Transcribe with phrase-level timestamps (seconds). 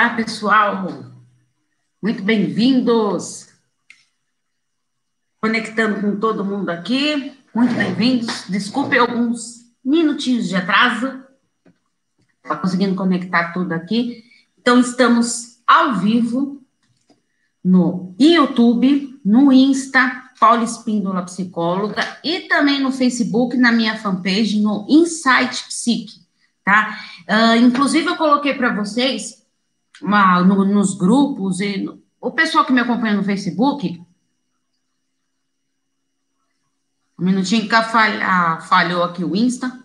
[0.00, 1.04] Olá, pessoal.
[2.02, 3.48] Muito bem-vindos.
[5.42, 7.34] Conectando com todo mundo aqui.
[7.54, 8.46] Muito bem-vindos.
[8.48, 11.22] Desculpe alguns minutinhos de atraso.
[12.42, 14.24] Está conseguindo conectar tudo aqui.
[14.58, 16.62] Então, estamos ao vivo
[17.62, 24.86] no YouTube, no Insta, Paula Espíndola Psicóloga, e também no Facebook, na minha fanpage, no
[24.88, 26.22] Insight Psique,
[26.64, 26.98] tá?
[27.28, 29.39] Uh, inclusive, eu coloquei para vocês
[30.02, 34.00] uma, no, nos grupos e no, o pessoal que me acompanha no Facebook.
[37.18, 39.78] Um minutinho que falha, falhou aqui o Insta.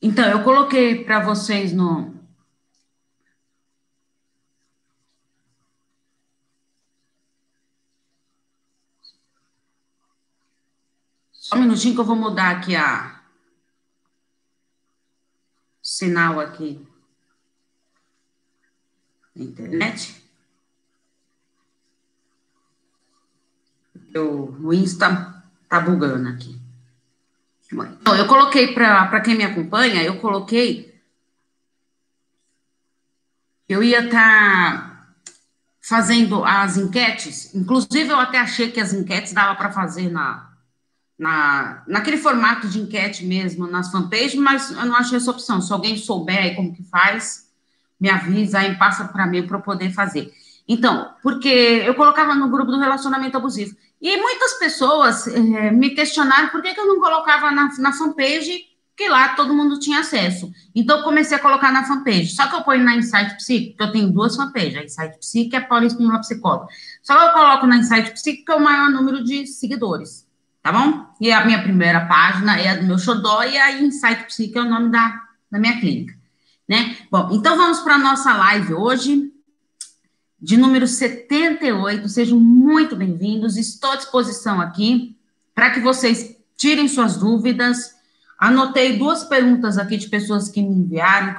[0.00, 2.12] Então, eu coloquei para vocês no.
[11.32, 13.21] Só um minutinho que eu vou mudar aqui a
[16.02, 16.84] sinal aqui
[19.36, 20.20] internet.
[24.14, 26.60] o Insta tá bugando aqui.
[27.72, 31.00] Então, eu coloquei para quem me acompanha, eu coloquei.
[33.66, 35.14] Eu ia estar tá
[35.80, 40.51] fazendo as enquetes, inclusive eu até achei que as enquetes dava para fazer na,
[41.18, 45.60] na, naquele formato de enquete mesmo, nas fanpages, mas eu não achei essa opção.
[45.60, 47.48] Se alguém souber como que faz,
[48.00, 50.32] me avisa aí, passa para mim para eu poder fazer.
[50.66, 53.76] Então, porque eu colocava no grupo do relacionamento abusivo.
[54.00, 58.64] E muitas pessoas é, me questionaram por que, que eu não colocava na, na fanpage,
[58.96, 60.50] que lá todo mundo tinha acesso.
[60.74, 62.34] Então, eu comecei a colocar na fanpage.
[62.34, 65.54] Só que eu ponho na Insight Psique, que eu tenho duas fanpages, a Insight Psique
[65.54, 66.66] e a Paula Espíndola Psicóloga.
[67.02, 70.26] Só que eu coloco na Insight Psique, que é o maior número de seguidores,
[70.62, 71.06] tá bom?
[71.20, 74.62] E a minha primeira página é a do meu xodó, e a Insight Psique é
[74.62, 76.14] o nome da, da minha clínica,
[76.68, 76.96] né?
[77.10, 79.32] Bom, então vamos para a nossa live hoje
[80.40, 82.08] de número 78.
[82.08, 83.56] Sejam muito bem-vindos.
[83.56, 85.16] Estou à disposição aqui
[85.54, 87.94] para que vocês tirem suas dúvidas.
[88.38, 91.34] Anotei duas perguntas aqui de pessoas que me enviaram,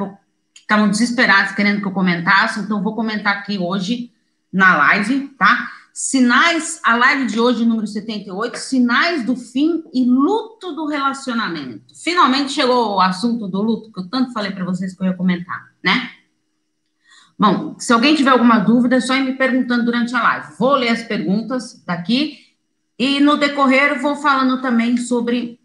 [0.53, 4.11] que estavam desesperadas querendo que eu comentasse, então vou comentar aqui hoje
[4.51, 5.69] na live, tá?
[5.95, 11.93] Sinais, a live de hoje, número 78, sinais do fim e luto do relacionamento.
[12.03, 15.13] Finalmente chegou o assunto do luto, que eu tanto falei para vocês que eu ia
[15.13, 16.09] comentar, né?
[17.37, 20.55] Bom, se alguém tiver alguma dúvida, é só ir me perguntando durante a live.
[20.57, 22.39] Vou ler as perguntas daqui
[22.97, 25.59] e no decorrer vou falando também sobre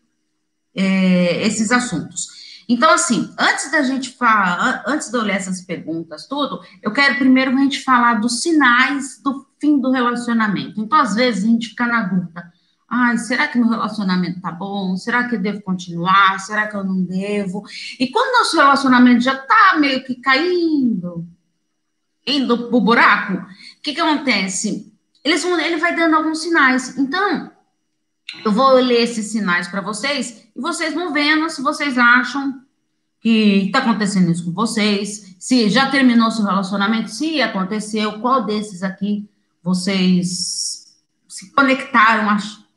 [0.75, 2.27] é, esses assuntos.
[2.69, 7.17] Então, assim, antes da gente falar, antes de eu ler essas perguntas, tudo, eu quero
[7.17, 10.81] primeiro a gente falar dos sinais do fim do relacionamento.
[10.81, 12.53] Então, às vezes, a gente fica na dúvida.
[12.89, 14.97] Ai, será que meu relacionamento tá bom?
[14.97, 16.41] Será que eu devo continuar?
[16.41, 17.63] Será que eu não devo?
[18.01, 21.27] E quando nosso relacionamento já tá meio que caindo,
[22.27, 24.91] indo pro buraco, o que que acontece?
[25.23, 26.97] Eles vão, ele vai dando alguns sinais.
[26.97, 27.51] Então,
[28.43, 32.63] eu vou ler esses sinais para vocês e vocês vão vendo se vocês acham
[33.21, 38.83] que está acontecendo isso com vocês, se já terminou seu relacionamento, se aconteceu, qual desses
[38.83, 39.29] aqui
[39.69, 40.97] vocês
[41.29, 42.37] se conectaram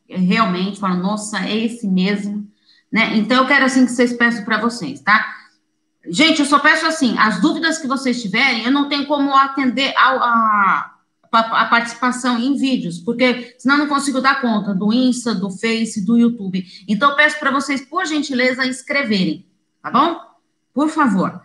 [0.10, 2.46] realmente, falam, nossa, é esse mesmo,
[2.92, 3.16] né?
[3.16, 5.26] Então, eu quero assim que vocês peçam para vocês, tá?
[6.06, 9.94] Gente, eu só peço assim, as dúvidas que vocês tiverem, eu não tenho como atender
[9.96, 10.96] a, a,
[11.32, 16.06] a participação em vídeos, porque senão eu não consigo dar conta do Insta, do Face,
[16.06, 16.66] do YouTube.
[16.90, 19.46] Então, eu peço para vocês, por gentileza, escreverem,
[19.82, 20.20] tá bom?
[20.74, 21.42] Por favor.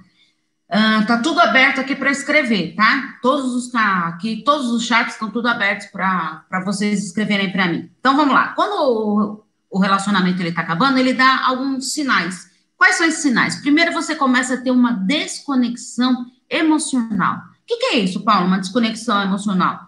[0.69, 3.19] Uh, tá tudo aberto aqui para escrever, tá?
[3.22, 7.88] Todos os tá aqui, todos os chats estão tudo abertos para vocês escreverem para mim.
[8.00, 8.49] Então vamos lá.
[8.49, 12.50] Quando o, o relacionamento ele tá acabando, ele dá alguns sinais.
[12.77, 13.56] Quais são esses sinais?
[13.56, 17.37] Primeiro, você começa a ter uma desconexão emocional.
[17.37, 18.47] O que, que é isso, Paulo?
[18.47, 19.87] Uma desconexão emocional?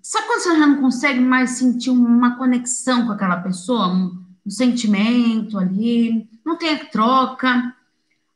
[0.00, 4.50] Sabe quando você já não consegue mais sentir uma conexão com aquela pessoa, um, um
[4.50, 7.74] sentimento ali, não tem a troca,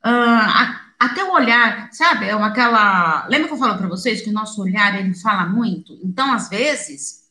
[0.05, 2.27] uh, até o olhar, sabe?
[2.27, 3.27] É uma, aquela.
[3.29, 5.99] Lembra que eu falo para vocês que o nosso olhar ele fala muito?
[6.03, 7.25] Então, às vezes,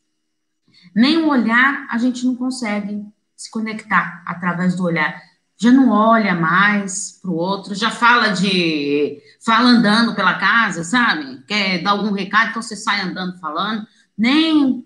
[0.95, 5.21] nem o olhar a gente não consegue se conectar através do olhar
[5.61, 9.21] já não olha mais para o outro, já fala de.
[9.45, 11.43] fala andando pela casa, sabe?
[11.47, 13.85] Quer dar algum recado, então você sai andando falando,
[14.17, 14.83] nem.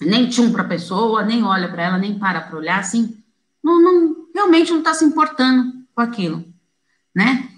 [0.00, 3.20] nem tchum para a pessoa, nem olha para ela, nem para para olhar, assim.
[3.60, 6.44] Não, não, realmente não está se importando com aquilo,
[7.12, 7.48] né?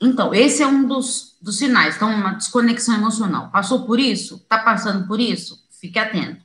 [0.00, 1.96] Então, esse é um dos, dos sinais.
[1.96, 3.50] Então, uma desconexão emocional.
[3.50, 4.36] Passou por isso?
[4.36, 5.58] Está passando por isso?
[5.80, 6.44] Fique atento.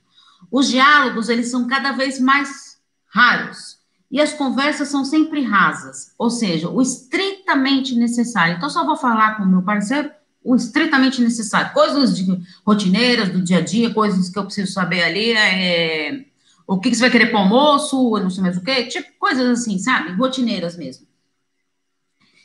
[0.51, 2.77] Os diálogos, eles são cada vez mais
[3.07, 3.77] raros
[4.11, 8.55] e as conversas são sempre rasas, ou seja, o estritamente necessário.
[8.55, 10.11] Então, só vou falar com o meu parceiro
[10.45, 15.01] o estritamente necessário, coisas de, rotineiras do dia a dia, coisas que eu preciso saber
[15.01, 16.23] ali, é,
[16.67, 19.07] o que, que, você vai querer para o almoço, não sei mais o quê, tipo
[19.17, 20.11] coisas assim, sabe?
[20.11, 21.07] Rotineiras mesmo.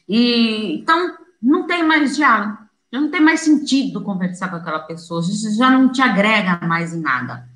[0.08, 2.58] E, então, não tem mais diálogo,
[2.92, 5.22] não tem mais sentido conversar com aquela pessoa,
[5.56, 7.48] já não te agrega mais em nada.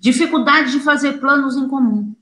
[0.00, 2.14] Dificuldade de fazer planos em comum.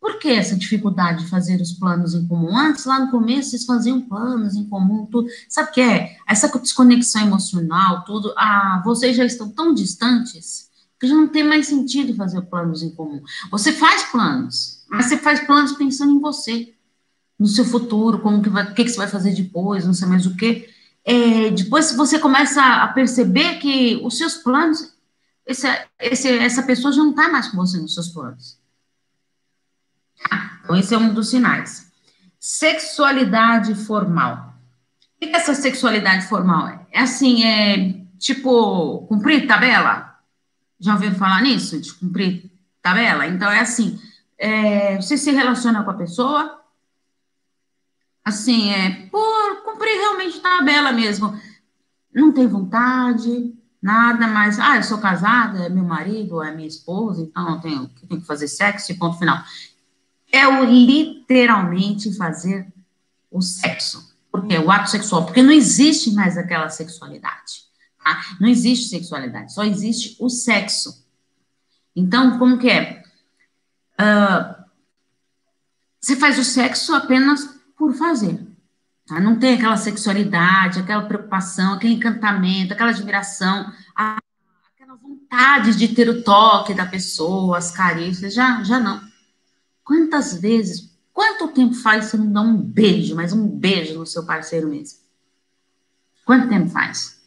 [0.00, 2.56] Por que essa dificuldade de fazer os planos em comum?
[2.56, 5.28] Antes, lá no começo, vocês faziam planos em comum, tudo.
[5.48, 6.16] Sabe o que é?
[6.26, 8.32] Essa desconexão emocional, tudo.
[8.36, 10.68] Ah, vocês já estão tão distantes
[11.00, 13.22] que já não tem mais sentido fazer planos em comum.
[13.50, 16.74] Você faz planos, mas você faz planos pensando em você,
[17.38, 20.08] no seu futuro, como que vai, o que, que você vai fazer depois, não sei
[20.08, 20.68] mais o que.
[21.04, 24.94] É, depois você começa a perceber que os seus planos,
[25.46, 25.66] esse,
[26.00, 28.58] esse, essa pessoa já não está mais com você nos seus planos.
[30.62, 31.90] Então, esse é um dos sinais.
[32.38, 34.54] Sexualidade formal.
[35.16, 36.86] O que é essa sexualidade formal?
[36.92, 40.14] É assim, é tipo cumprir tabela?
[40.78, 41.80] Já ouviram falar nisso?
[41.80, 42.50] De cumprir
[42.82, 43.26] tabela?
[43.26, 43.98] Então, é assim,
[44.36, 46.60] é, você se relaciona com a pessoa,
[48.28, 51.38] assim, é por cumprir realmente tabela mesmo.
[52.14, 54.58] Não tem vontade, nada mais.
[54.58, 58.26] Ah, eu sou casada, é meu marido, é minha esposa, então eu tenho, tenho que
[58.26, 59.42] fazer sexo e ponto final
[60.32, 62.66] é o literalmente fazer
[63.30, 64.16] o sexo.
[64.30, 67.66] Porque o ato sexual, porque não existe mais aquela sexualidade.
[68.02, 68.36] Tá?
[68.40, 71.04] Não existe sexualidade, só existe o sexo.
[71.96, 73.02] Então, como que é?
[74.00, 74.64] Uh,
[76.00, 78.44] você faz o sexo apenas por fazer.
[79.06, 79.20] Tá?
[79.20, 84.18] Não tem aquela sexualidade, aquela preocupação, aquele encantamento, aquela admiração, a,
[84.74, 89.00] aquela vontade de ter o toque da pessoa, as carícias, já, já não.
[89.84, 94.26] Quantas vezes, quanto tempo faz você não dá um beijo, mas um beijo no seu
[94.26, 94.98] parceiro mesmo?
[96.26, 97.18] Quanto tempo faz?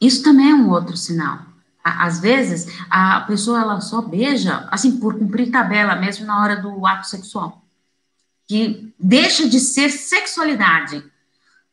[0.00, 1.40] Isso também é um outro sinal.
[1.84, 6.86] Às vezes, a pessoa ela só beija, assim, por cumprir tabela mesmo na hora do
[6.86, 7.61] ato sexual.
[8.52, 11.02] Que deixa de ser sexualidade.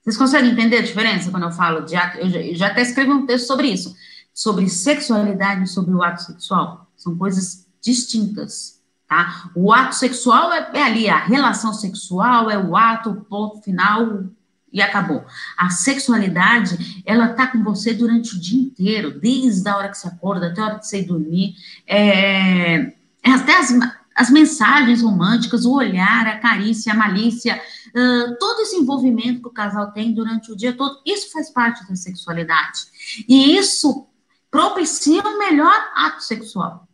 [0.01, 2.17] Vocês conseguem entender a diferença quando eu falo de ato?
[2.19, 3.93] Eu já, eu já até escrevi um texto sobre isso.
[4.33, 6.89] Sobre sexualidade e sobre o ato sexual.
[6.95, 8.81] São coisas distintas.
[9.09, 9.51] Tá?
[9.53, 14.23] O ato sexual é, é ali, a relação sexual é o ato, ponto final
[14.71, 15.25] e acabou.
[15.57, 20.07] A sexualidade, ela tá com você durante o dia inteiro, desde a hora que você
[20.07, 21.55] acorda até a hora que você ir dormir.
[21.85, 23.73] É, é até as,
[24.19, 29.51] as mensagens românticas, o olhar, a carícia, a malícia, uh, todo esse envolvimento que o
[29.51, 32.81] casal tem durante o dia todo, isso faz parte da sexualidade.
[33.29, 34.09] E isso
[34.51, 36.85] propicia o melhor ato sexual.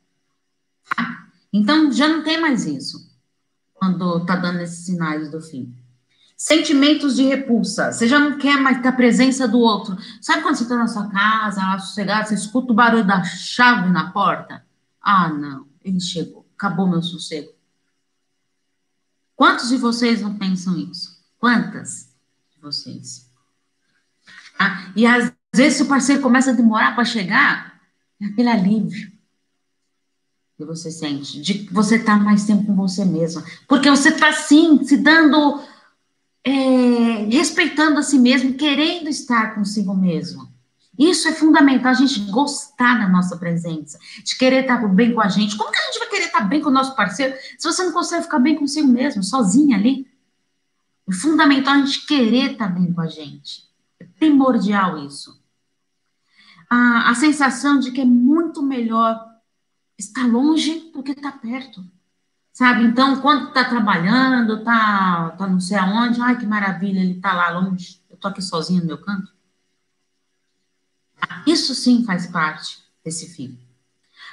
[1.51, 3.09] Então, já não tem mais isso,
[3.73, 5.73] quando está dando esses sinais do fim.
[6.37, 7.91] Sentimentos de repulsa.
[7.91, 9.97] Você já não quer mais ter a presença do outro.
[10.21, 13.89] Sabe quando você está na sua casa, lá sossegado, você escuta o barulho da chave
[13.89, 14.63] na porta?
[15.01, 17.53] Ah, não, ele chegou, acabou meu sossego.
[19.35, 21.23] Quantos de vocês não pensam isso?
[21.37, 22.09] Quantas
[22.53, 23.29] de vocês?
[24.57, 27.81] Ah, e às vezes, o parceiro começa a demorar para chegar,
[28.21, 29.11] é aquele alívio
[30.57, 33.43] que você sente, de você está mais tempo com você mesma.
[33.67, 35.61] Porque você está, sim, se dando,
[36.45, 40.54] é, respeitando a si mesmo, querendo estar consigo mesmo.
[40.97, 45.27] Isso é fundamental, a gente gostar da nossa presença, de querer estar bem com a
[45.27, 45.57] gente.
[45.57, 47.91] Como que a gente vai querer estar bem com o nosso parceiro se você não
[47.91, 50.07] consegue ficar bem consigo mesmo, sozinha ali?
[51.07, 53.63] É fundamental a gente querer estar bem com a gente.
[53.99, 55.41] É primordial isso.
[56.69, 59.23] a sensação de que é muito melhor
[59.97, 61.83] está longe do que está perto.
[62.51, 62.85] Sabe?
[62.85, 67.49] Então, quando está trabalhando, está tá não sei aonde, ai que maravilha, ele está lá
[67.49, 69.34] longe, eu estou aqui sozinho no meu canto.
[71.45, 73.57] Isso sim faz parte desse fim.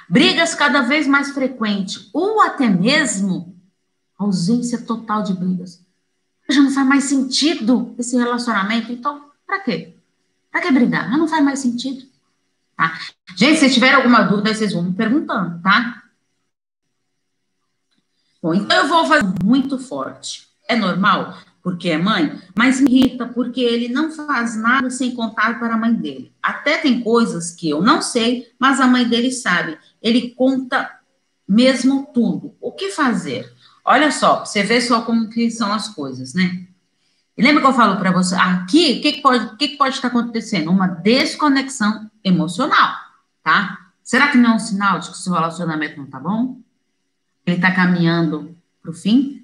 [0.09, 3.55] Brigas cada vez mais frequentes, ou até mesmo
[4.17, 5.81] ausência total de brigas.
[6.49, 9.95] Já não faz mais sentido esse relacionamento, então, para quê?
[10.51, 11.09] Para que brigar?
[11.09, 12.05] Já não faz mais sentido.
[12.75, 12.99] Tá?
[13.35, 16.03] Gente, se tiver alguma dúvida, vocês vão me perguntando, tá?
[18.41, 20.49] Bom, então eu vou fazer muito forte.
[20.67, 25.57] É normal, porque é mãe, mas me irrita porque ele não faz nada sem contar
[25.57, 26.33] para a mãe dele.
[26.43, 29.77] Até tem coisas que eu não sei, mas a mãe dele sabe.
[30.01, 30.99] Ele conta
[31.47, 32.53] mesmo tudo.
[32.59, 33.49] O que fazer?
[33.85, 36.67] Olha só, você vê só como que são as coisas, né?
[37.37, 40.69] E lembra que eu falo para você, aqui, o que, pode, que, pode estar acontecendo?
[40.69, 42.93] Uma desconexão emocional,
[43.41, 43.89] tá?
[44.03, 46.59] Será que não é um sinal de que seu relacionamento não tá bom?
[47.45, 49.42] Ele tá caminhando para o fim.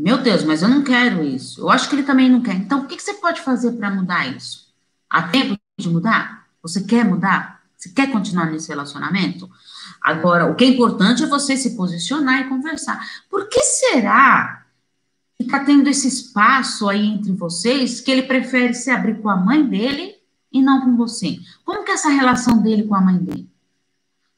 [0.00, 1.60] Meu Deus, mas eu não quero isso.
[1.60, 2.54] Eu acho que ele também não quer.
[2.54, 4.72] Então, o que, que você pode fazer para mudar isso?
[5.10, 6.46] Há tempo de mudar?
[6.62, 7.60] Você quer mudar?
[7.76, 9.48] Você quer continuar nesse relacionamento?
[10.00, 12.98] Agora, o que é importante é você se posicionar e conversar.
[13.28, 14.64] Por que será
[15.36, 19.36] que está tendo esse espaço aí entre vocês que ele prefere se abrir com a
[19.36, 20.14] mãe dele
[20.50, 21.38] e não com você?
[21.62, 23.50] Como que é essa relação dele com a mãe dele?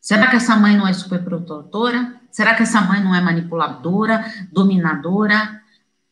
[0.00, 2.20] Será que essa mãe não é superprotetora?
[2.32, 5.62] Será que essa mãe não é manipuladora, dominadora?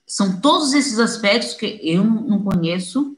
[0.06, 3.16] São todos esses aspectos que eu não conheço,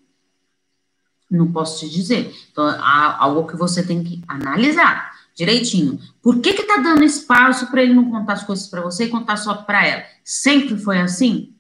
[1.31, 2.35] não posso te dizer.
[2.51, 5.99] Então, algo que você tem que analisar direitinho.
[6.23, 9.11] Por que que tá dando espaço para ele não contar as coisas para você e
[9.11, 10.05] contar só para ela?
[10.25, 11.55] Sempre foi assim?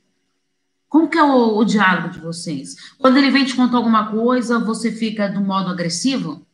[0.88, 2.76] Como que é o, o, diálogo de vocês?
[2.99, 6.46] Quando ele vem te contar alguma coisa, você fica do modo agressivo?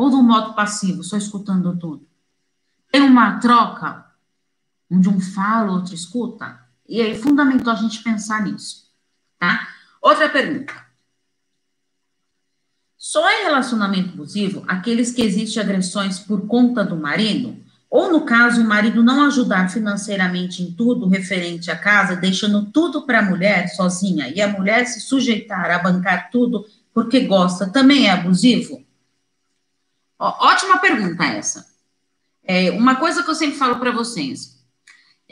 [0.00, 2.08] ou do modo passivo, só escutando tudo?
[2.90, 4.06] Tem uma troca,
[4.90, 6.58] onde um fala, outro escuta?
[6.88, 8.88] E é fundamental a gente pensar nisso,
[9.38, 9.68] tá?
[10.02, 10.74] Outra pergunta.
[12.96, 17.56] Só é relacionamento abusivo aqueles que existem agressões por conta do marido?
[17.88, 23.06] Ou, no caso, o marido não ajudar financeiramente em tudo referente à casa, deixando tudo
[23.06, 28.06] para a mulher sozinha, e a mulher se sujeitar a bancar tudo porque gosta, também
[28.06, 28.84] é abusivo?
[30.18, 31.66] ótima pergunta essa.
[32.44, 34.59] É, uma coisa que eu sempre falo para vocês,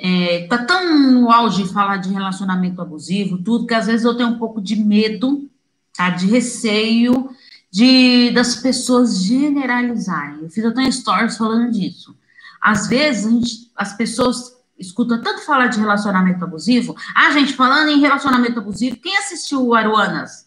[0.01, 4.29] é, tá tão no auge falar de relacionamento abusivo, tudo, que às vezes eu tenho
[4.29, 5.51] um pouco de medo,
[5.97, 7.31] tá, de receio
[7.71, 10.43] de das pessoas generalizarem.
[10.43, 12.17] Eu fiz até stories falando disso.
[12.61, 16.97] Às vezes gente, as pessoas escutam tanto falar de relacionamento abusivo.
[17.15, 20.47] Ah, gente, falando em relacionamento abusivo, quem assistiu o Aruanas?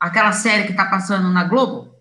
[0.00, 1.94] Aquela série que tá passando na Globo?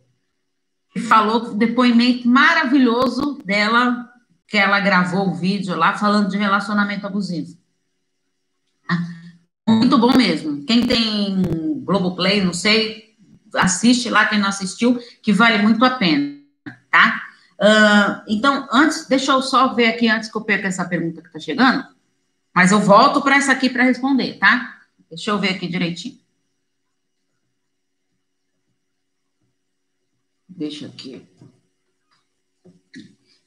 [1.02, 4.05] falou depoimento maravilhoso dela,
[4.48, 7.58] que ela gravou o vídeo lá falando de relacionamento abusivo.
[9.68, 10.64] Muito bom mesmo.
[10.66, 11.42] Quem tem
[11.84, 13.16] Globoplay, não sei,
[13.56, 16.40] assiste lá, quem não assistiu, que vale muito a pena,
[16.92, 17.22] tá?
[17.60, 21.32] Uh, então, antes, deixa eu só ver aqui, antes que eu perca essa pergunta que
[21.32, 21.86] tá chegando,
[22.54, 24.82] mas eu volto para essa aqui para responder, tá?
[25.10, 26.20] Deixa eu ver aqui direitinho.
[30.48, 31.28] Deixa aqui.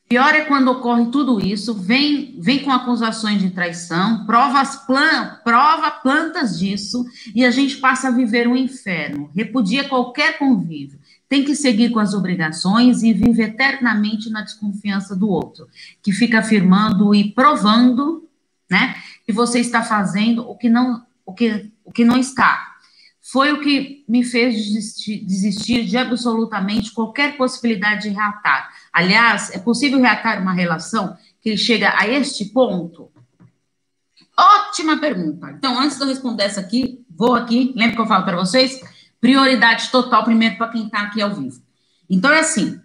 [0.08, 5.90] Pior é quando ocorre tudo isso, vem, vem com acusações de traição, provas plan, prova
[5.90, 10.98] plantas disso, e a gente passa a viver um inferno, repudia qualquer convívio,
[11.28, 15.68] tem que seguir com as obrigações e vive eternamente na desconfiança do outro,
[16.02, 18.26] que fica afirmando e provando,
[18.70, 18.96] né,
[19.26, 22.67] que você está fazendo o que não, o que, o que não está,
[23.30, 28.70] foi o que me fez desistir, de absolutamente qualquer possibilidade de reatar.
[28.90, 33.10] Aliás, é possível reatar uma relação que chega a este ponto?
[34.34, 35.50] Ótima pergunta.
[35.50, 38.80] Então, antes de eu responder essa aqui, vou aqui, lembra que eu falo para vocês?
[39.20, 41.60] Prioridade total primeiro para quem está aqui ao vivo.
[42.08, 42.80] Então, é assim.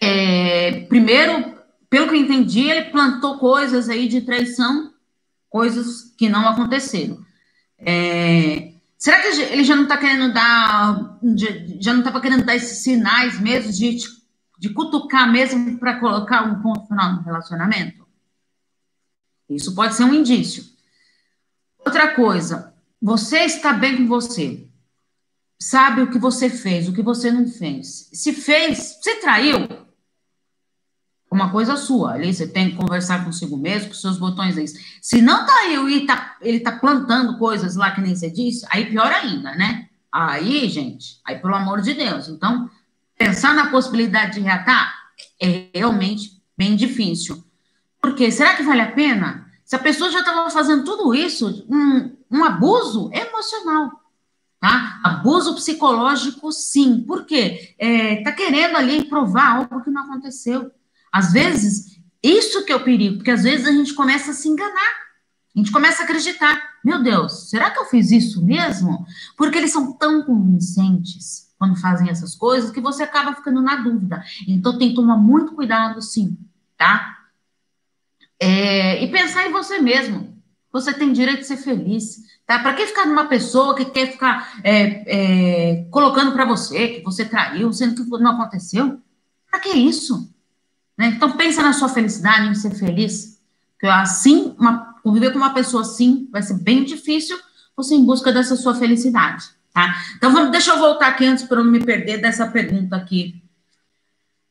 [0.00, 1.52] É, primeiro,
[1.90, 4.94] pelo que eu entendi, ele plantou coisas aí de traição,
[5.50, 7.18] coisas que não aconteceram.
[7.76, 8.75] É,
[9.06, 11.20] Será que ele já não está querendo dar,
[11.78, 13.98] já não estava querendo dar esses sinais mesmo de,
[14.58, 18.04] de cutucar mesmo para colocar um ponto final no relacionamento?
[19.48, 20.64] Isso pode ser um indício.
[21.78, 24.66] Outra coisa, você está bem com você.
[25.56, 28.10] Sabe o que você fez, o que você não fez.
[28.12, 29.68] Se fez, você traiu,
[31.36, 32.14] uma coisa sua.
[32.14, 34.66] Ali você tem que conversar consigo mesmo, com seus botões aí.
[35.00, 38.66] Se não tá aí e tá, ele tá plantando coisas lá que nem você disse,
[38.70, 39.88] aí pior ainda, né?
[40.10, 42.28] Aí, gente, aí pelo amor de Deus.
[42.28, 42.70] Então,
[43.18, 44.92] pensar na possibilidade de reatar
[45.40, 47.44] é realmente bem difícil.
[48.00, 49.46] Porque será que vale a pena?
[49.64, 53.90] Se a pessoa já estava fazendo tudo isso, um, um abuso emocional.
[54.58, 55.00] Tá?
[55.04, 57.02] Abuso psicológico, sim.
[57.02, 57.74] Por quê?
[57.78, 60.70] É, tá querendo ali provar algo que não aconteceu.
[61.12, 64.48] Às vezes, isso que é o perigo, porque às vezes a gente começa a se
[64.48, 65.06] enganar.
[65.54, 66.60] A gente começa a acreditar.
[66.84, 69.06] Meu Deus, será que eu fiz isso mesmo?
[69.36, 74.22] Porque eles são tão convincentes quando fazem essas coisas que você acaba ficando na dúvida.
[74.46, 76.36] Então tem que tomar muito cuidado, sim,
[76.76, 77.16] tá?
[78.38, 80.36] É, e pensar em você mesmo.
[80.70, 82.58] Você tem direito de ser feliz, tá?
[82.58, 84.74] Para que ficar numa pessoa que quer ficar é,
[85.06, 89.00] é, colocando para você que você traiu, sendo que não aconteceu?
[89.50, 90.30] Para que isso?
[90.96, 91.08] Né?
[91.08, 93.40] Então, pensa na sua felicidade, em ser feliz.
[93.72, 97.38] Porque assim, uma, conviver com uma pessoa assim vai ser bem difícil
[97.76, 99.94] você em busca dessa sua felicidade, tá?
[100.16, 103.42] Então, vamos, deixa eu voltar aqui antes para não me perder dessa pergunta aqui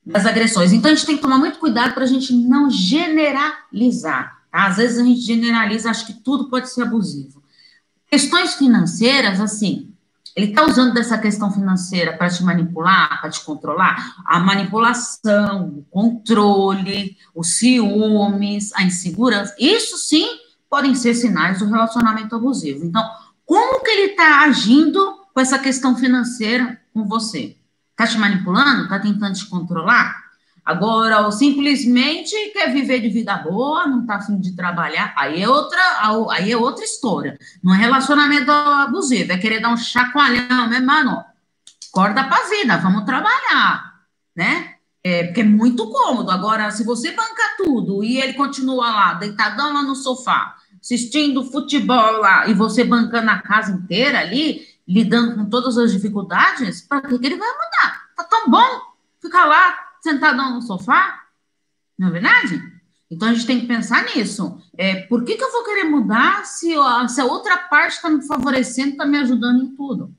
[0.06, 0.72] das agressões.
[0.72, 4.68] Então, a gente tem que tomar muito cuidado para a gente não generalizar, Tá?
[4.68, 7.44] Às vezes a gente generaliza, acha que tudo pode ser abusivo.
[8.10, 9.94] Questões financeiras, assim,
[10.36, 14.16] ele está usando dessa questão financeira para te manipular, para te controlar?
[14.26, 20.28] A manipulação, o controle, os ciúmes, a insegurança, isso sim
[20.70, 22.86] podem ser sinais do relacionamento abusivo.
[22.86, 23.08] Então,
[23.46, 27.56] como que ele está agindo com essa questão financeira com você?
[27.92, 28.84] Está te manipulando?
[28.84, 30.25] Está tentando te controlar?
[30.66, 35.48] Agora, ou simplesmente quer viver de vida boa, não está afim de trabalhar, aí é
[35.48, 35.80] outra,
[36.32, 37.38] aí é outra história.
[37.64, 41.24] Não é relacionamento abusivo, é querer dar um chacoalhão, meu mano.
[41.94, 44.02] Acorda para a vida, vamos trabalhar,
[44.36, 44.74] né?
[45.04, 46.32] É, porque é muito cômodo.
[46.32, 52.22] Agora, se você banca tudo e ele continua lá, deitadão lá no sofá, assistindo futebol
[52.22, 57.20] lá, e você bancando a casa inteira ali, lidando com todas as dificuldades, para que,
[57.20, 58.10] que ele vai mudar?
[58.16, 58.96] Tá tão bom
[59.26, 59.65] ficar lá
[60.06, 61.24] sentadão no sofá,
[61.98, 62.62] não é verdade?
[63.10, 64.62] Então a gente tem que pensar nisso.
[64.78, 66.74] É, por que, que eu vou querer mudar se,
[67.10, 70.14] se a outra parte está me favorecendo, está me ajudando em tudo?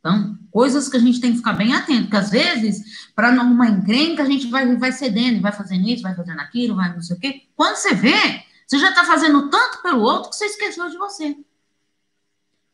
[0.00, 3.50] Então, coisas que a gente tem que ficar bem atento, porque às vezes, para não
[3.50, 7.02] uma encrenca, a gente vai, vai cedendo, vai fazendo isso, vai fazendo aquilo, vai não
[7.02, 7.42] sei o quê.
[7.56, 11.36] Quando você vê, você já está fazendo tanto pelo outro que você esqueceu de você.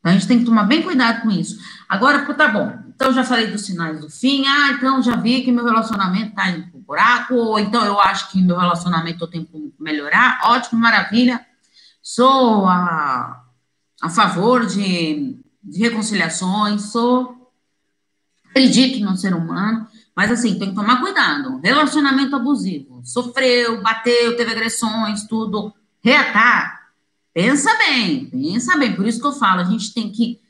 [0.03, 1.61] Então, a gente tem que tomar bem cuidado com isso.
[1.89, 5.53] Agora, tá bom, então já falei dos sinais do fim, ah, então já vi que
[5.53, 9.47] meu relacionamento está indo pro buraco, ou então eu acho que meu relacionamento eu tenho
[9.47, 11.41] que melhorar, ótimo, maravilha.
[12.03, 13.45] Sou a,
[14.03, 17.53] a favor de, de reconciliações, sou,
[18.51, 21.61] acredito no ser humano, mas assim, tem que tomar cuidado.
[21.63, 26.82] Relacionamento abusivo, sofreu, bateu, teve agressões, tudo, reatar,
[27.35, 28.95] Pensa bem, pensa bem.
[28.95, 30.41] Por isso que eu falo, a gente tem que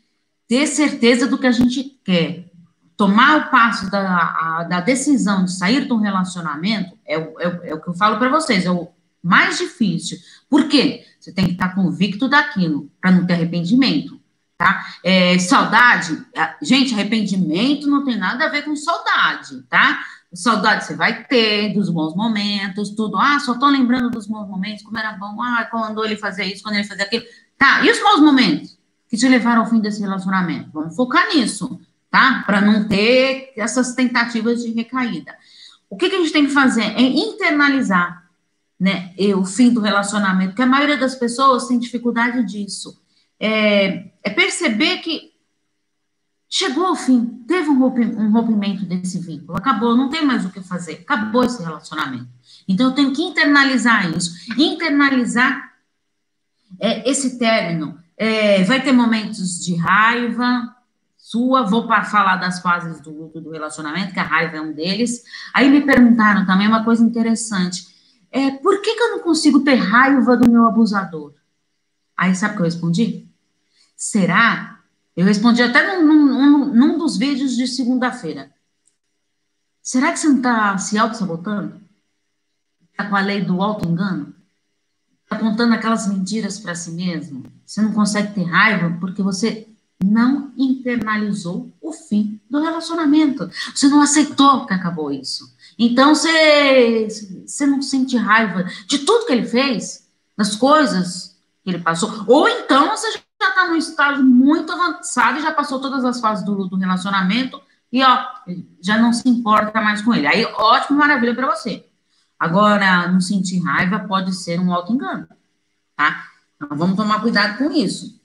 [0.49, 2.51] ter certeza do que a gente quer.
[2.97, 7.75] Tomar o passo da, a, da decisão de sair de um relacionamento é, é, é
[7.75, 8.89] o que eu falo para vocês, é o
[9.23, 10.19] mais difícil.
[10.51, 11.05] Por quê?
[11.19, 14.21] Você tem que estar convicto daquilo, para não ter arrependimento.
[14.59, 14.87] Tá?
[15.03, 16.25] É, saudade,
[16.61, 20.05] gente, arrependimento não tem nada a ver com saudade, tá?
[20.35, 23.17] Saudade você vai ter dos bons momentos, tudo.
[23.19, 25.41] Ah, só tô lembrando dos bons momentos, como era bom.
[25.43, 27.25] Ah, quando ele fazia isso, quando ele fazia aquilo.
[27.59, 30.71] Tá, e os maus momentos que te levaram ao fim desse relacionamento?
[30.73, 31.79] Vamos focar nisso,
[32.11, 32.43] tá?
[32.47, 35.37] Para não ter essas tentativas de recaída.
[35.91, 36.85] O que, que a gente tem que fazer?
[36.85, 38.23] É internalizar
[38.81, 43.01] né, o fim do relacionamento, porque a maioria das pessoas tem dificuldade disso.
[43.39, 45.32] É, é perceber que
[46.55, 47.79] Chegou ao fim, teve um,
[48.31, 52.29] rompimento desse vínculo, acabou, não tem mais o que fazer, acabou esse relacionamento.
[52.69, 54.35] Então, eu tenho que internalizar isso.
[54.59, 55.73] Internalizar
[56.79, 57.99] é, esse término.
[58.19, 60.77] É, vai ter momentos de raiva
[61.17, 64.75] sua, vou para falar das fases do luto do relacionamento, que a raiva é um
[64.75, 65.25] deles.
[65.55, 67.87] Aí me perguntaram também uma coisa interessante.
[68.31, 71.33] É, por que, que eu não consigo ter raiva do meu abusador?
[72.15, 73.27] Aí sabe o que eu respondi?
[73.97, 74.72] Será
[75.17, 78.51] eu respondi até num, num, num dos vídeos de segunda-feira.
[79.83, 81.81] Será que você não está se auto-sabotando?
[82.91, 84.35] Está com a lei do auto-engano?
[85.25, 87.45] Está contando aquelas mentiras para si mesmo?
[87.65, 89.67] Você não consegue ter raiva porque você
[90.03, 93.51] não internalizou o fim do relacionamento.
[93.75, 95.55] Você não aceitou que acabou isso.
[95.79, 97.09] Então você,
[97.47, 102.25] você não sente raiva de tudo que ele fez, das coisas que ele passou.
[102.27, 106.45] Ou então você já está num estágio muito avançado e já passou todas as fases
[106.45, 107.61] do, do relacionamento
[107.93, 108.27] e, ó,
[108.81, 110.27] já não se importa mais com ele.
[110.27, 111.85] Aí, ótimo, maravilha para você.
[112.39, 115.29] Agora, não sentir raiva pode ser um auto-engano,
[115.97, 116.25] tá?
[116.57, 118.21] Então, vamos tomar cuidado com isso.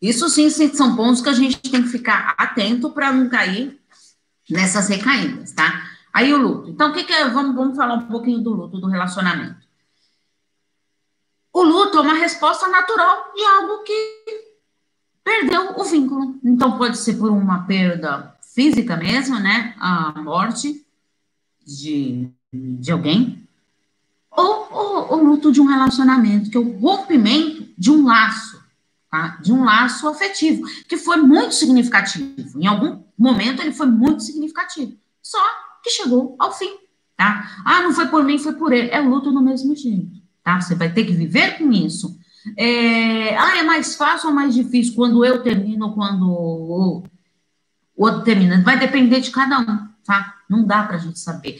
[0.00, 3.80] Isso sim são pontos que a gente tem que ficar atento para não cair
[4.50, 5.82] nessas recaídas, tá?
[6.12, 6.70] Aí o luto.
[6.70, 7.28] Então, o que, que é?
[7.28, 9.65] Vamos, vamos falar um pouquinho do luto, do relacionamento.
[11.56, 14.22] O luto é uma resposta natural de algo que
[15.24, 16.38] perdeu o vínculo.
[16.44, 19.74] Então, pode ser por uma perda física mesmo, né?
[19.78, 20.86] A morte
[21.66, 23.48] de, de alguém.
[24.30, 28.62] Ou o luto de um relacionamento, que é o rompimento de um laço,
[29.10, 29.38] tá?
[29.40, 32.60] De um laço afetivo, que foi muito significativo.
[32.60, 34.92] Em algum momento ele foi muito significativo.
[35.22, 35.40] Só
[35.82, 36.76] que chegou ao fim,
[37.16, 37.62] tá?
[37.64, 38.90] Ah, não foi por mim, foi por ele.
[38.90, 40.15] É o luto no mesmo jeito
[40.46, 40.60] tá?
[40.60, 42.16] Você vai ter que viver com isso.
[42.56, 47.02] É, ah, é mais fácil ou mais difícil quando eu termino quando o
[47.96, 48.62] outro termina?
[48.62, 50.36] Vai depender de cada um, tá?
[50.48, 51.58] Não dá para a gente saber.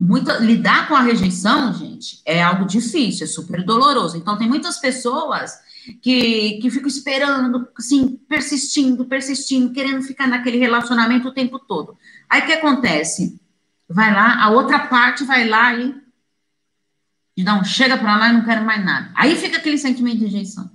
[0.00, 4.16] Muita, lidar com a rejeição, gente, é algo difícil, é super doloroso.
[4.16, 5.58] Então, tem muitas pessoas
[6.00, 11.98] que, que ficam esperando, assim, persistindo, persistindo, querendo ficar naquele relacionamento o tempo todo.
[12.30, 13.38] Aí o que acontece?
[13.86, 15.94] Vai lá, a outra parte vai lá e
[17.36, 19.10] De dar um chega para lá e não quero mais nada.
[19.14, 20.70] Aí fica aquele sentimento de rejeição.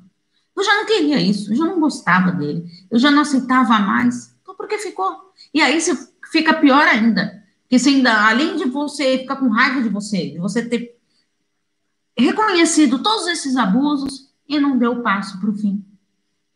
[0.55, 4.35] Eu já não queria isso, eu já não gostava dele, eu já não aceitava mais.
[4.41, 5.33] Então, por que ficou?
[5.53, 5.95] E aí você
[6.31, 7.43] fica pior ainda.
[7.63, 10.97] Porque você ainda, além de você ficar com raiva de você, de você ter
[12.17, 15.83] reconhecido todos esses abusos e não deu passo para o fim.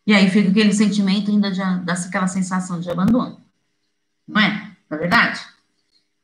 [0.07, 3.41] E aí fica aquele sentimento ainda de, daquela sensação de abandono.
[4.27, 4.75] Não é?
[4.89, 5.39] Não é verdade?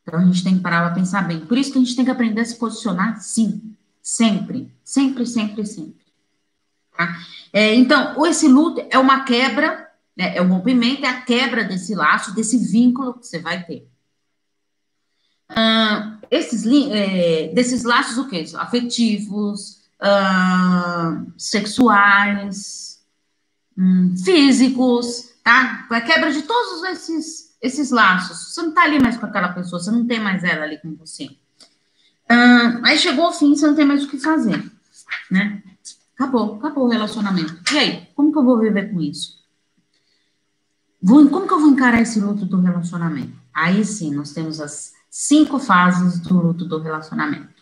[0.05, 1.39] Então a gente tem que parar para pensar bem.
[1.39, 3.75] Por isso que a gente tem que aprender a se posicionar, sim.
[4.01, 4.71] Sempre.
[4.83, 6.05] Sempre, sempre, sempre.
[6.95, 7.17] Tá?
[7.51, 11.95] É, então, esse luto é uma quebra, né, é o rompimento, é a quebra desse
[11.95, 13.87] laço, desse vínculo que você vai ter.
[15.51, 18.45] Uh, esses, é, desses laços, o quê?
[18.55, 22.99] Afetivos, uh, sexuais,
[23.77, 25.87] um, físicos, tá?
[25.89, 28.53] A quebra de todos esses, esses laços.
[28.53, 30.95] Você não tá ali mais com aquela pessoa, você não tem mais ela ali com
[30.95, 31.29] você.
[32.83, 34.63] Aí chegou o fim, você não tem mais o que fazer,
[35.29, 35.61] né?
[36.15, 37.59] Acabou, acabou o relacionamento.
[37.73, 39.43] E aí, como que eu vou viver com isso?
[41.01, 43.33] Vou, como que eu vou encarar esse luto do relacionamento?
[43.53, 47.53] Aí sim, nós temos as cinco fases do luto do relacionamento.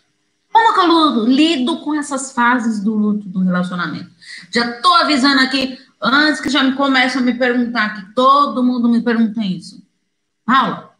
[0.52, 4.10] Como que eu lido com essas fases do luto do relacionamento?
[4.52, 8.88] Já tô avisando aqui, antes que já me comece a me perguntar, que todo mundo
[8.88, 9.83] me pergunta isso.
[10.44, 10.94] Paula,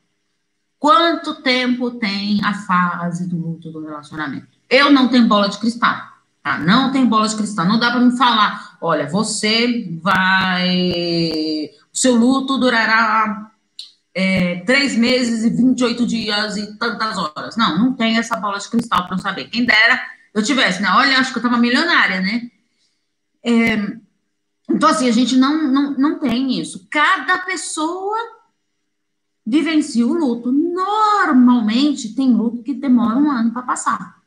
[0.79, 4.49] quanto tempo tem a fase do luto do relacionamento?
[4.69, 5.97] Eu não tenho bola de cristal.
[6.43, 6.59] Tá?
[6.59, 7.67] Não tem bola de cristal.
[7.67, 11.71] Não dá para me falar, olha, você vai.
[11.93, 13.51] O seu luto durará
[14.15, 17.57] é, três meses e 28 dias e tantas horas.
[17.57, 19.49] Não, não tem essa bola de cristal para eu saber.
[19.49, 20.01] Quem dera
[20.35, 20.91] eu tivesse, né?
[20.91, 22.51] Olha, acho que eu estava milionária, né?
[23.43, 24.05] É,
[24.69, 26.87] então, assim, a gente não, não, não tem isso.
[26.91, 28.19] Cada pessoa
[29.47, 30.51] vivencia o luto.
[30.53, 34.23] Normalmente, tem luto que demora um ano para passar,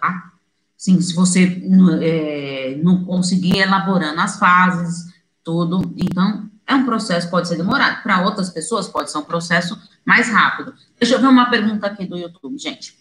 [0.00, 0.32] tá?
[0.76, 1.62] Sim, se você
[2.00, 5.12] é, não conseguir elaborando as fases,
[5.44, 8.02] tudo, então é um processo, pode ser demorado.
[8.02, 10.74] Para outras pessoas, pode ser um processo mais rápido.
[10.98, 12.96] Deixa eu ver uma pergunta aqui do YouTube, gente.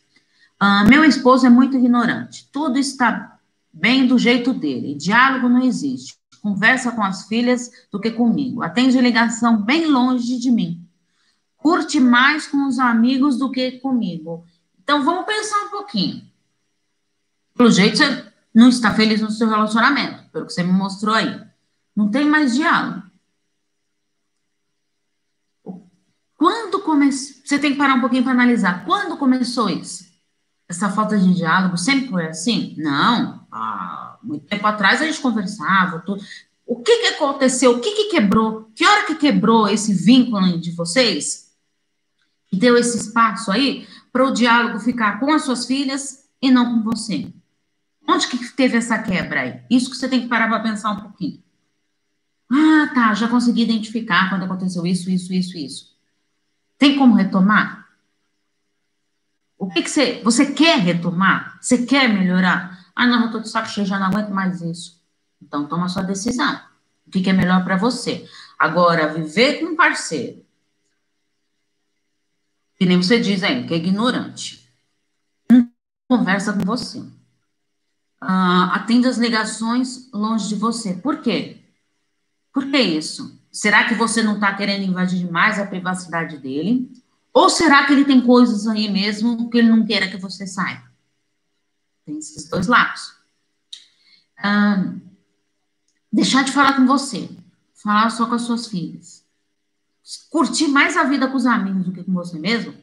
[0.61, 2.47] Uh, meu esposo é muito ignorante.
[2.51, 3.39] Tudo está
[3.73, 4.93] bem do jeito dele.
[4.93, 6.15] Diálogo não existe.
[6.41, 8.61] Conversa com as filhas do que comigo.
[8.61, 10.85] Atende ligação bem longe de mim.
[11.61, 14.43] Curte mais com os amigos do que comigo.
[14.81, 16.27] Então, vamos pensar um pouquinho.
[17.55, 21.39] Pelo jeito, você não está feliz no seu relacionamento, pelo que você me mostrou aí.
[21.95, 23.03] Não tem mais diálogo.
[26.35, 27.35] Quando começou?
[27.45, 28.83] Você tem que parar um pouquinho para analisar.
[28.83, 30.09] Quando começou isso?
[30.67, 32.73] Essa falta de diálogo sempre foi assim?
[32.79, 33.45] Não.
[34.23, 35.99] Muito tempo atrás a gente conversava.
[35.99, 36.23] Tudo.
[36.65, 37.73] O que, que aconteceu?
[37.73, 38.71] O que, que quebrou?
[38.75, 41.40] Que hora que quebrou esse vínculo de vocês?
[42.51, 46.91] Deu esse espaço aí para o diálogo ficar com as suas filhas e não com
[46.91, 47.31] você?
[48.07, 49.61] Onde que teve essa quebra aí?
[49.69, 51.41] Isso que você tem que parar para pensar um pouquinho.
[52.51, 55.95] Ah, tá, já consegui identificar quando aconteceu isso, isso, isso, isso.
[56.77, 57.87] Tem como retomar?
[59.57, 60.19] O que, que você.
[60.23, 61.57] Você quer retomar?
[61.61, 62.85] Você quer melhorar?
[62.95, 64.99] Ah, não, eu tô de saco cheio, já não aguento mais isso.
[65.41, 66.59] Então, toma sua decisão.
[67.07, 68.27] O que, que é melhor para você?
[68.57, 70.40] Agora, viver com um parceiro.
[72.81, 74.67] Que nem você diz aí, que é ignorante.
[75.47, 75.71] Não
[76.09, 76.99] conversa com você.
[78.19, 80.95] Ah, atende as ligações longe de você.
[80.95, 81.59] Por quê?
[82.51, 83.39] Por que isso?
[83.51, 86.91] Será que você não está querendo invadir mais a privacidade dele?
[87.31, 90.91] Ou será que ele tem coisas aí mesmo que ele não queira que você saiba?
[92.03, 93.13] Tem esses dois lados.
[94.39, 94.91] Ah,
[96.11, 97.29] deixar de falar com você.
[97.75, 99.20] Falar só com as suas filhas.
[100.29, 102.73] Curtir mais a vida com os amigos do que com você mesmo?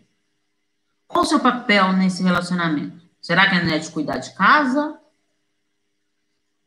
[1.07, 3.00] Qual o seu papel nesse relacionamento?
[3.20, 4.98] Será que é de cuidar de casa?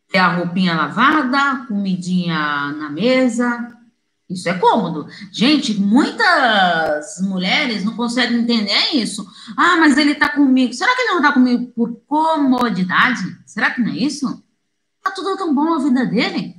[0.10, 3.78] Ter a roupinha lavada, comidinha na mesa,
[4.32, 5.08] isso é cômodo.
[5.32, 9.28] Gente, muitas mulheres não conseguem entender isso.
[9.58, 10.74] Ah, mas ele está comigo.
[10.74, 13.22] Será que ele não está comigo por comodidade?
[13.46, 14.42] Será que não é isso?
[15.04, 16.56] Tá tudo tão bom a vida dele?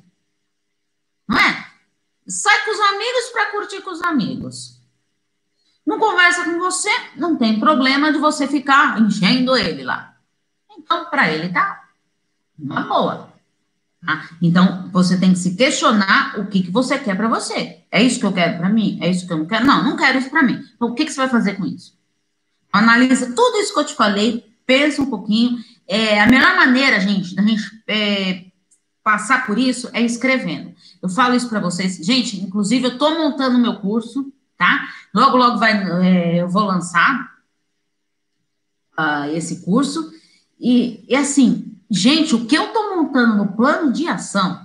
[1.26, 1.71] Não é?
[2.26, 4.80] Sai com os amigos para curtir com os amigos.
[5.84, 10.16] Não conversa com você, não tem problema de você ficar enchendo ele lá.
[10.78, 11.88] Então, para ele tá
[12.58, 13.32] uma boa.
[14.04, 14.30] Tá?
[14.40, 17.80] Então, você tem que se questionar o que, que você quer para você.
[17.90, 18.98] É isso que eu quero para mim?
[19.00, 19.64] É isso que eu não quero?
[19.64, 20.60] Não, não quero isso para mim.
[20.74, 21.96] Então, o que, que você vai fazer com isso?
[22.72, 25.58] Analisa tudo isso que eu te falei, pensa um pouquinho.
[25.86, 28.44] É, a melhor maneira, gente, da gente é,
[29.02, 30.74] passar por isso é escrevendo.
[31.00, 31.96] Eu falo isso para vocês.
[31.96, 34.88] Gente, inclusive, eu estou montando meu curso, tá?
[35.14, 35.72] Logo, logo vai,
[36.04, 37.32] é, eu vou lançar
[38.98, 40.12] uh, esse curso.
[40.58, 44.64] E, e assim, gente, o que eu estou montando no plano de ação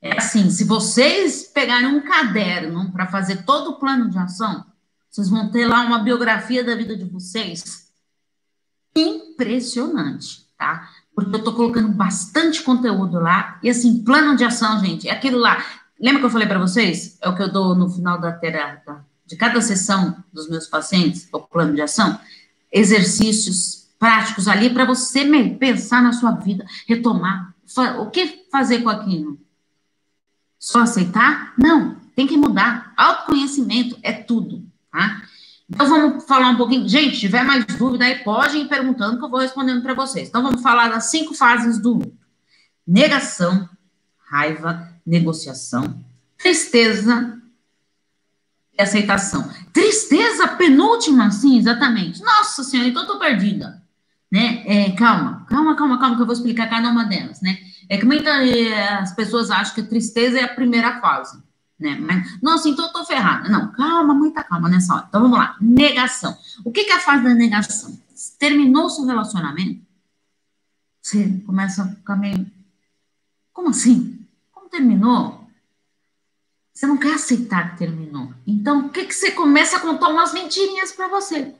[0.00, 4.64] é assim: se vocês pegarem um caderno para fazer todo o plano de ação,
[5.10, 7.88] vocês vão ter lá uma biografia da vida de vocês
[8.94, 10.88] impressionante, tá?
[11.18, 13.58] Porque eu estou colocando bastante conteúdo lá.
[13.60, 15.64] E assim, plano de ação, gente, é aquilo lá.
[16.00, 17.18] Lembra que eu falei para vocês?
[17.20, 21.28] É o que eu dou no final da terapia, de cada sessão dos meus pacientes,
[21.32, 22.16] o plano de ação.
[22.72, 25.24] Exercícios práticos ali para você
[25.58, 27.52] pensar na sua vida, retomar.
[27.98, 29.40] O que fazer com aquilo?
[30.56, 31.52] Só aceitar?
[31.58, 32.92] Não, tem que mudar.
[32.96, 35.22] Autoconhecimento é tudo, tá?
[35.68, 36.88] Então vamos falar um pouquinho.
[36.88, 40.28] Gente, tiver mais dúvida aí, pode ir perguntando que eu vou respondendo para vocês.
[40.28, 42.26] Então vamos falar das cinco fases do luto:
[42.86, 43.68] negação,
[44.30, 46.02] raiva, negociação,
[46.38, 47.38] tristeza
[48.72, 49.50] e aceitação.
[49.72, 52.22] Tristeza penúltima, sim, exatamente.
[52.22, 53.82] Nossa senhora, então tô perdida.
[54.30, 54.62] Né?
[54.66, 57.58] É, calma, calma, calma, calma, que eu vou explicar cada uma delas, né?
[57.88, 61.42] É que muitas eh, as pessoas acham que a tristeza é a primeira fase,
[61.78, 61.96] né?
[62.00, 63.48] Mas, nossa, então eu tô ferrada.
[63.48, 65.06] Não, calma, muita calma nessa hora.
[65.08, 65.56] Então vamos lá.
[65.60, 66.36] Negação.
[66.64, 67.96] O que, que é a fase da negação?
[68.38, 69.80] Terminou seu relacionamento,
[71.00, 72.50] você começa a ficar meio.
[73.52, 74.18] Como assim?
[74.50, 75.48] Como terminou?
[76.74, 78.32] Você não quer aceitar que terminou.
[78.46, 81.54] Então, o que, que você começa a contar umas mentirinhas para você?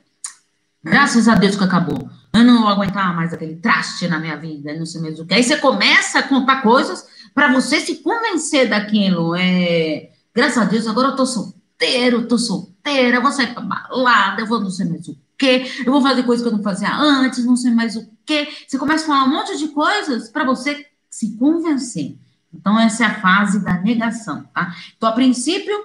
[0.83, 4.85] Graças a Deus que acabou eu não aguentava mais aquele traste na minha vida, não
[4.85, 5.33] sei mais o que.
[5.33, 7.07] Aí você começa a contar coisas
[7.39, 9.33] para você se convencer daquilo.
[9.33, 14.45] É, graças a Deus, agora eu tô solteiro, tô solteira, vou sair pra balada, eu
[14.45, 17.45] vou não sei mais o que, eu vou fazer coisas que eu não fazia antes,
[17.45, 18.49] não sei mais o que.
[18.67, 22.17] Você começa a falar um monte de coisas para você se convencer.
[22.53, 24.75] Então, essa é a fase da negação, tá?
[24.97, 25.77] Então, a princípio,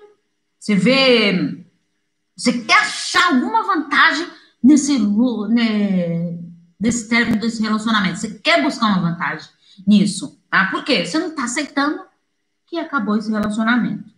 [0.59, 1.65] você vê,
[2.37, 4.27] você quer achar alguma vantagem
[4.61, 6.37] nesse, né,
[6.81, 8.19] desse término desse relacionamento.
[8.19, 9.49] Você quer buscar uma vantagem
[9.87, 10.71] nisso, tá?
[10.71, 11.05] Por quê?
[11.05, 12.05] Você não está aceitando
[12.67, 14.13] que acabou esse relacionamento.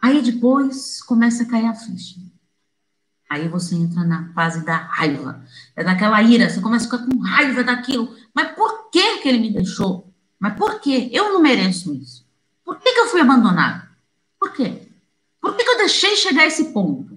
[0.00, 2.20] Aí depois começa a cair a ficha.
[3.28, 7.18] Aí você entra na fase da raiva, é daquela ira, você começa a ficar com
[7.18, 8.14] raiva daquilo.
[8.34, 10.12] Mas por que que ele me deixou?
[10.38, 11.08] Mas por que?
[11.12, 12.24] Eu não mereço isso.
[12.62, 13.88] Por que, que eu fui abandonada?
[14.38, 14.88] Por quê?
[15.40, 17.14] Por que, que eu deixei chegar a esse ponto?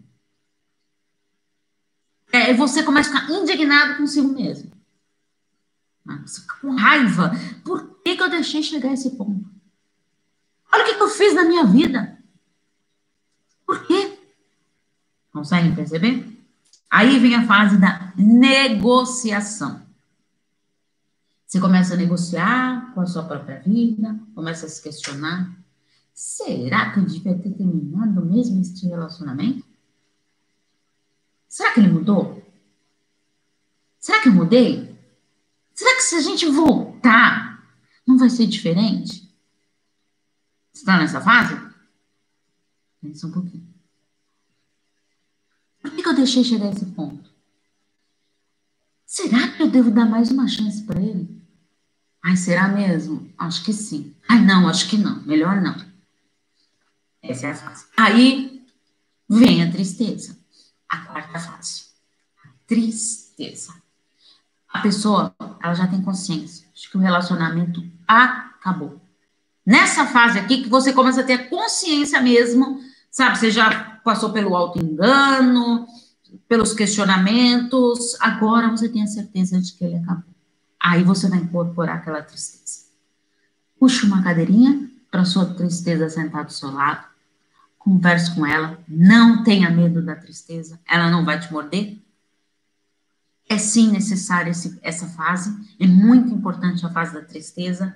[2.31, 4.71] é, você começa a ficar indignado consigo mesmo.
[6.25, 7.31] Você fica com raiva.
[7.63, 9.49] Por que, que eu deixei chegar a esse ponto?
[10.71, 12.17] Olha o que, que eu fiz na minha vida.
[13.65, 14.17] Por quê?
[15.31, 16.25] Conseguem perceber?
[16.89, 19.85] Aí vem a fase da negociação.
[21.45, 25.49] Você começa a negociar com a sua própria vida, começa a se questionar.
[26.13, 29.65] Será que eu devia ter terminado mesmo este relacionamento?
[31.47, 32.43] Será que ele mudou?
[33.99, 34.96] Será que eu mudei?
[35.77, 37.63] Será que se a gente voltar,
[38.07, 39.31] não vai ser diferente?
[40.73, 41.55] Você está nessa fase?
[42.99, 43.71] Pensa um pouquinho.
[45.79, 47.29] Por que, eu deixei chegar a esse ponto?
[49.05, 51.39] Será que eu devo dar mais uma chance para ele?
[52.23, 53.31] Ai, será mesmo?
[53.37, 54.15] Acho que sim.
[54.27, 55.21] Ai, não, acho que não.
[55.27, 55.75] Melhor não.
[57.21, 57.85] Essa é a fase.
[57.95, 58.65] Aí
[59.29, 60.35] vem a tristeza
[60.89, 61.85] a quarta fase.
[62.43, 63.75] A tristeza.
[64.69, 69.01] A pessoa, ela já tem consciência de que o relacionamento acabou.
[69.65, 73.37] Nessa fase aqui que você começa a ter consciência mesmo, sabe?
[73.37, 75.85] Você já passou pelo auto-engano,
[76.47, 80.23] pelos questionamentos, agora você tem a certeza de que ele acabou.
[80.79, 82.87] Aí você vai incorporar aquela tristeza.
[83.79, 87.07] Puxa uma cadeirinha para sua tristeza sentar do seu lado
[87.87, 91.97] converse com ela, não tenha medo da tristeza, ela não vai te morder.
[93.49, 97.95] É sim necessária essa fase, é muito importante a fase da tristeza.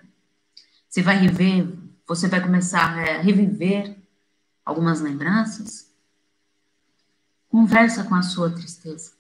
[0.90, 1.74] Você vai rever,
[2.08, 3.98] você vai começar a reviver
[4.66, 5.92] algumas lembranças.
[7.50, 9.12] Conversa com a sua tristeza.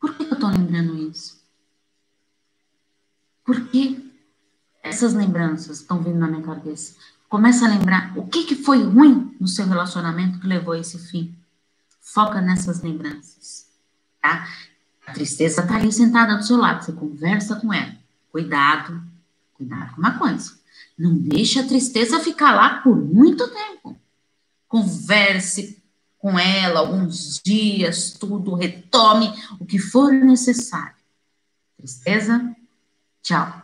[0.00, 1.44] Por que eu estou lembrando isso?
[3.44, 4.12] Por que
[4.82, 6.96] essas lembranças estão vindo na minha cabeça?
[7.28, 10.98] Começa a lembrar o que, que foi ruim no seu relacionamento que levou a esse
[10.98, 11.36] fim.
[12.00, 13.68] Foca nessas lembranças,
[14.22, 14.48] tá?
[15.06, 17.94] A tristeza está ali sentada do seu lado, você conversa com ela.
[18.32, 19.00] Cuidado,
[19.54, 20.52] cuidado com uma coisa.
[20.98, 23.96] Não deixe a tristeza ficar lá por muito tempo.
[24.66, 25.80] Converse
[26.18, 30.96] com ela alguns dias, tudo, retome o que for necessário.
[31.76, 32.56] Tristeza,
[33.22, 33.62] tchau.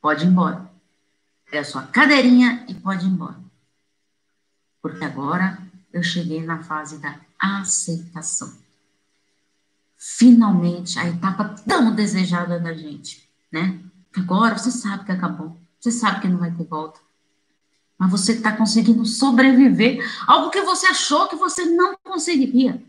[0.00, 0.68] Pode ir embora.
[1.44, 3.38] Pega a sua cadeirinha e pode ir embora.
[4.82, 5.58] Porque agora
[5.92, 8.67] eu cheguei na fase da aceitação.
[9.98, 13.80] Finalmente a etapa tão desejada da gente, né?
[14.16, 17.00] Agora você sabe que acabou, você sabe que não vai ter volta.
[17.98, 22.80] Mas você está conseguindo sobreviver algo que você achou que você não conseguiria.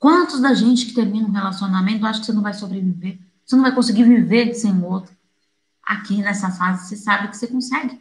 [0.00, 3.18] Quantos da gente que termina um relacionamento acha que você não vai sobreviver?
[3.44, 5.14] Você não vai conseguir viver sem o outro.
[5.82, 8.00] Aqui nessa fase você sabe que você consegue.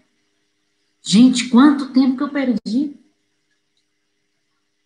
[1.03, 2.99] Gente, quanto tempo que eu perdi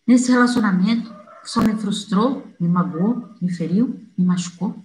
[0.06, 4.82] nesse relacionamento só me frustrou, me magoou, me feriu, me machucou.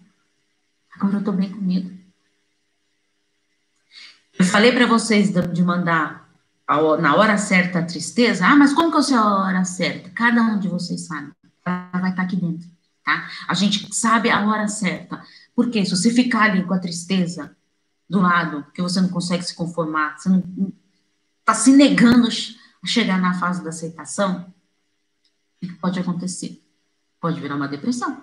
[0.95, 1.91] Agora eu tô bem comigo.
[4.37, 6.29] Eu falei para vocês de mandar
[6.99, 8.45] na hora certa a tristeza.
[8.45, 10.09] Ah, mas como que eu sei a hora certa?
[10.09, 11.31] Cada um de vocês sabe.
[11.65, 12.67] Ela vai estar aqui dentro,
[13.03, 13.29] tá?
[13.47, 15.21] A gente sabe a hora certa.
[15.55, 17.55] Porque se você ficar ali com a tristeza
[18.09, 20.43] do lado, que você não consegue se conformar, você não
[21.39, 24.53] está se negando a chegar na fase da aceitação,
[25.67, 26.61] que pode acontecer?
[27.19, 28.21] Pode virar uma depressão.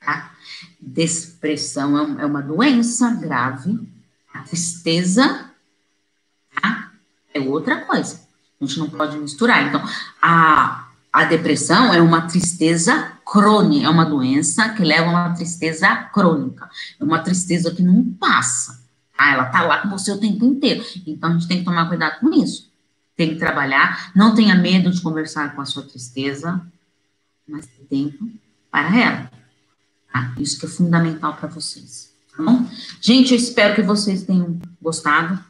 [0.00, 0.32] Tá?
[0.80, 3.78] Depressão é, é uma doença grave.
[4.32, 5.50] A tristeza
[6.60, 6.92] tá?
[7.34, 8.20] é outra coisa.
[8.60, 9.66] A gente não pode misturar.
[9.66, 9.82] Então,
[10.20, 15.94] a, a depressão é uma tristeza crônica, é uma doença que leva a uma tristeza
[16.12, 16.68] crônica.
[16.98, 18.82] É uma tristeza que não passa.
[19.16, 19.32] Tá?
[19.32, 20.84] Ela tá lá com você o tempo inteiro.
[21.06, 22.67] Então, a gente tem que tomar cuidado com isso
[23.18, 24.12] tem que trabalhar.
[24.14, 26.64] Não tenha medo de conversar com a sua tristeza,
[27.46, 28.30] mas tem tempo
[28.70, 29.30] para ela.
[30.12, 30.34] Tá?
[30.38, 32.14] Isso que é fundamental para vocês.
[32.34, 32.64] Tá bom?
[33.00, 35.44] Gente, eu espero que vocês tenham gostado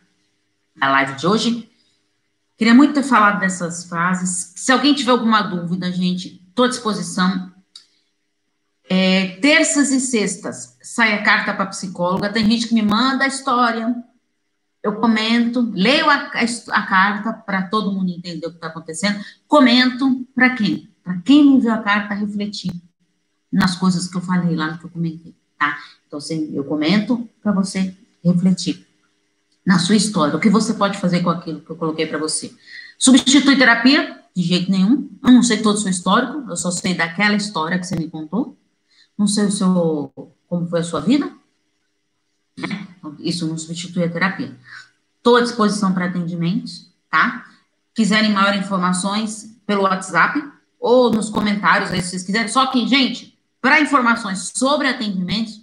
[0.75, 1.71] da live de hoje.
[2.57, 4.55] Queria muito ter falado dessas frases.
[4.57, 7.53] Se alguém tiver alguma dúvida, gente, estou à disposição.
[8.89, 12.33] É, terças e sextas sai a carta para psicóloga.
[12.33, 13.95] Tem gente que me manda a história,
[14.89, 16.31] eu comento, leio a,
[16.71, 20.89] a, carta para todo mundo entender o que está acontecendo, comento para quem?
[21.03, 22.73] Para quem me enviou a carta refletir
[23.53, 25.79] nas coisas que eu falei lá no que eu comentei, tá?
[26.07, 28.87] Então, assim, eu comento para você refletir
[29.65, 32.55] na sua história, o que você pode fazer com aquilo que eu coloquei para você.
[32.99, 34.19] Substitui terapia?
[34.35, 35.11] De jeito nenhum.
[35.23, 38.09] Eu não sei todo o seu histórico, eu só sei daquela história que você me
[38.09, 38.57] contou.
[39.17, 41.31] Não sei o seu, como foi a sua vida,
[43.19, 44.57] isso não substitui a terapia.
[45.17, 47.45] Estou à disposição para atendimentos, tá?
[47.95, 50.43] Quiserem maiores informações pelo WhatsApp
[50.81, 52.49] ou nos comentários aí, se vocês quiserem.
[52.49, 55.61] Só que, gente, para informações sobre atendimentos,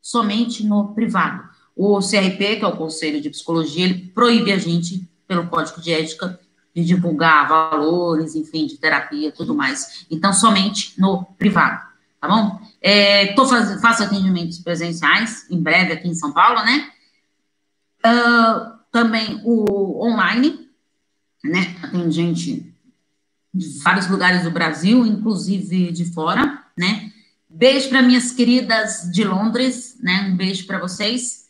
[0.00, 1.44] somente no privado.
[1.76, 5.92] O CRP, que é o Conselho de Psicologia, ele proíbe a gente, pelo Código de
[5.92, 6.38] Ética,
[6.74, 10.06] de divulgar valores, enfim, de terapia, tudo mais.
[10.10, 11.82] Então, somente no privado,
[12.24, 12.58] tá bom?
[12.80, 16.90] É, tô faz, faço atendimentos presenciais, em breve aqui em São Paulo, né?
[18.04, 20.68] Uh, também o online,
[21.44, 21.76] né?
[21.90, 22.74] Tem gente
[23.52, 27.12] de vários lugares do Brasil, inclusive de fora, né?
[27.48, 30.28] Beijo para minhas queridas de Londres, né?
[30.30, 31.44] Um beijo para vocês.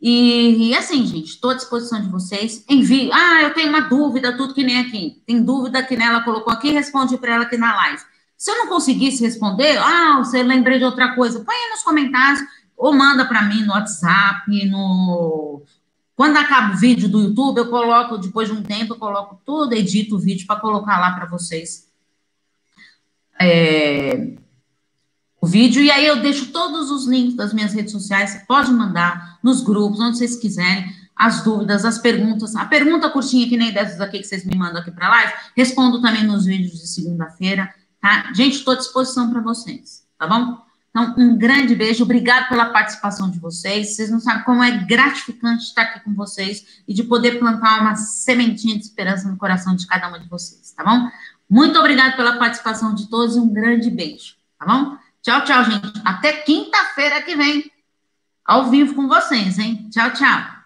[0.00, 2.64] E, e, assim, gente, estou à disposição de vocês.
[2.68, 3.10] Envie.
[3.12, 5.22] Ah, eu tenho uma dúvida, tudo que nem aqui.
[5.26, 8.02] Tem dúvida que nela colocou aqui, responde para ela aqui na live.
[8.42, 12.40] Se eu não conseguisse responder, ah, você lembrei de outra coisa, põe aí nos comentários
[12.76, 15.62] ou manda para mim no WhatsApp, no
[16.16, 19.74] quando acaba o vídeo do YouTube, eu coloco depois de um tempo, eu coloco tudo,
[19.74, 21.88] edito o vídeo para colocar lá para vocês.
[23.40, 24.34] É,
[25.40, 28.72] o vídeo, e aí eu deixo todos os links das minhas redes sociais, você pode
[28.72, 32.56] mandar nos grupos, onde vocês quiserem, as dúvidas, as perguntas.
[32.56, 36.02] A pergunta curtinha, que nem dessas aqui que vocês me mandam aqui para live, respondo
[36.02, 38.30] também nos vídeos de segunda-feira, tá?
[38.34, 40.60] Gente, estou à disposição para vocês, tá bom?
[40.90, 43.96] Então, um grande beijo, obrigado pela participação de vocês.
[43.96, 47.96] Vocês não sabem como é gratificante estar aqui com vocês e de poder plantar uma
[47.96, 51.08] sementinha de esperança no coração de cada uma de vocês, tá bom?
[51.48, 54.98] Muito obrigado pela participação de todos e um grande beijo, tá bom?
[55.22, 56.02] Tchau, tchau, gente.
[56.04, 57.70] Até quinta-feira que vem,
[58.44, 59.88] ao vivo com vocês, hein?
[59.90, 60.61] Tchau, tchau.